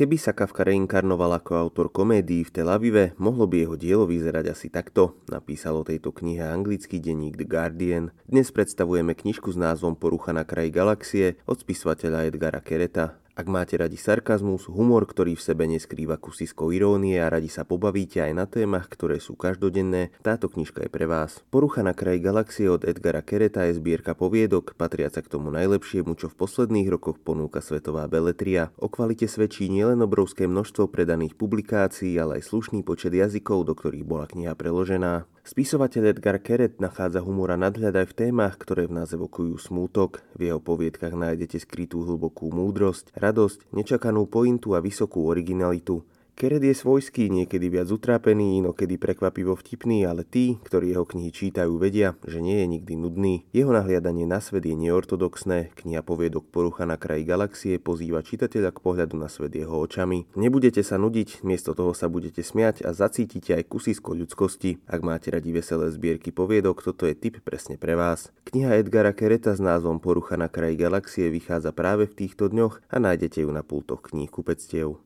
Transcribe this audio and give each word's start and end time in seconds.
Keby 0.00 0.16
sa 0.16 0.32
Kafka 0.32 0.64
reinkarnoval 0.64 1.44
ako 1.44 1.60
autor 1.60 1.92
komédií 1.92 2.40
v 2.40 2.48
Tel 2.48 2.72
Avive, 2.72 3.12
mohlo 3.20 3.44
by 3.44 3.68
jeho 3.68 3.76
dielo 3.76 4.08
vyzerať 4.08 4.48
asi 4.48 4.72
takto, 4.72 5.20
napísalo 5.28 5.84
tejto 5.84 6.08
knihe 6.08 6.40
anglický 6.40 7.04
denník 7.04 7.36
The 7.36 7.44
Guardian. 7.44 8.08
Dnes 8.24 8.48
predstavujeme 8.48 9.12
knižku 9.12 9.52
s 9.52 9.60
názvom 9.60 9.92
Porucha 10.00 10.32
na 10.32 10.48
kraji 10.48 10.72
galaxie 10.72 11.36
od 11.44 11.60
spisovateľa 11.60 12.32
Edgara 12.32 12.64
Kereta. 12.64 13.19
Ak 13.40 13.48
máte 13.48 13.80
radi 13.80 13.96
sarkazmus, 13.96 14.68
humor, 14.68 15.08
ktorý 15.08 15.32
v 15.32 15.40
sebe 15.40 15.64
neskrýva 15.64 16.20
kusisko 16.20 16.76
irónie 16.76 17.16
a 17.16 17.32
radi 17.32 17.48
sa 17.48 17.64
pobavíte 17.64 18.20
aj 18.20 18.32
na 18.36 18.44
témach, 18.44 18.84
ktoré 18.84 19.16
sú 19.16 19.32
každodenné, 19.32 20.12
táto 20.20 20.52
knižka 20.52 20.84
je 20.84 20.92
pre 20.92 21.08
vás. 21.08 21.40
Porucha 21.48 21.80
na 21.80 21.96
kraji 21.96 22.20
galaxie 22.20 22.68
od 22.68 22.84
Edgara 22.84 23.24
Kereta 23.24 23.64
je 23.64 23.80
zbierka 23.80 24.12
poviedok, 24.12 24.76
patriaca 24.76 25.24
k 25.24 25.32
tomu 25.32 25.48
najlepšiemu, 25.56 26.20
čo 26.20 26.28
v 26.28 26.36
posledných 26.36 26.92
rokoch 26.92 27.16
ponúka 27.16 27.64
svetová 27.64 28.04
beletria. 28.12 28.76
O 28.76 28.92
kvalite 28.92 29.24
svedčí 29.24 29.72
nielen 29.72 30.04
obrovské 30.04 30.44
množstvo 30.44 30.92
predaných 30.92 31.32
publikácií, 31.40 32.20
ale 32.20 32.44
aj 32.44 32.52
slušný 32.52 32.84
počet 32.84 33.16
jazykov, 33.16 33.64
do 33.64 33.72
ktorých 33.72 34.04
bola 34.04 34.28
kniha 34.28 34.52
preložená. 34.52 35.24
Spisovateľ 35.40 36.12
Edgar 36.12 36.36
Keret 36.44 36.84
nachádza 36.84 37.24
humora 37.24 37.56
nadhľad 37.56 37.96
aj 37.96 38.06
v 38.12 38.16
témach, 38.28 38.60
ktoré 38.60 38.84
v 38.84 39.00
nás 39.00 39.08
evokujú 39.16 39.56
smútok. 39.56 40.20
V 40.36 40.52
jeho 40.52 40.60
poviedkach 40.60 41.16
nájdete 41.16 41.64
skrytú 41.64 42.04
hlbokú 42.04 42.52
múdrosť, 42.52 43.16
radosť, 43.16 43.72
nečakanú 43.72 44.28
pointu 44.28 44.76
a 44.76 44.84
vysokú 44.84 45.32
originalitu. 45.32 46.04
Keret 46.40 46.64
je 46.64 46.72
svojský, 46.72 47.28
niekedy 47.28 47.68
viac 47.68 47.92
utrápený, 47.92 48.64
inokedy 48.64 48.96
prekvapivo 48.96 49.52
vtipný, 49.60 50.08
ale 50.08 50.24
tí, 50.24 50.56
ktorí 50.64 50.96
jeho 50.96 51.04
knihy 51.04 51.28
čítajú, 51.28 51.76
vedia, 51.76 52.16
že 52.24 52.40
nie 52.40 52.64
je 52.64 52.80
nikdy 52.80 52.96
nudný. 52.96 53.44
Jeho 53.52 53.68
nahliadanie 53.76 54.24
na 54.24 54.40
svet 54.40 54.64
je 54.64 54.72
neortodoxné, 54.72 55.68
kniha 55.76 56.00
poviedok 56.00 56.48
Porucha 56.48 56.88
na 56.88 56.96
kraji 56.96 57.28
galaxie 57.28 57.76
pozýva 57.76 58.24
čitateľa 58.24 58.72
k 58.72 58.80
pohľadu 58.80 59.20
na 59.20 59.28
svet 59.28 59.52
jeho 59.52 59.84
očami. 59.84 60.32
Nebudete 60.32 60.80
sa 60.80 60.96
nudiť, 60.96 61.44
miesto 61.44 61.76
toho 61.76 61.92
sa 61.92 62.08
budete 62.08 62.40
smiať 62.40 62.88
a 62.88 62.96
zacítite 62.96 63.52
aj 63.60 63.68
kusisko 63.68 64.16
ľudskosti. 64.16 64.80
Ak 64.88 65.04
máte 65.04 65.28
radi 65.28 65.52
veselé 65.52 65.92
zbierky 65.92 66.32
poviedok, 66.32 66.80
toto 66.80 67.04
je 67.04 67.20
tip 67.20 67.44
presne 67.44 67.76
pre 67.76 68.00
vás. 68.00 68.32
Kniha 68.48 68.80
Edgara 68.80 69.12
Kereta 69.12 69.52
s 69.52 69.60
názvom 69.60 70.00
Porucha 70.00 70.40
na 70.40 70.48
kraji 70.48 70.80
galaxie 70.80 71.28
vychádza 71.28 71.76
práve 71.76 72.08
v 72.08 72.16
týchto 72.16 72.48
dňoch 72.48 72.80
a 72.88 72.96
nájdete 72.96 73.44
ju 73.44 73.52
na 73.52 73.60
pultoch 73.60 74.08
kníh 74.08 74.32
kupectiev. 74.32 74.96